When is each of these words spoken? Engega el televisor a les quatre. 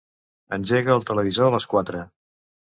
Engega 0.57 0.95
el 0.95 1.05
televisor 1.11 1.51
a 1.53 1.57
les 1.59 1.71
quatre. 1.77 2.05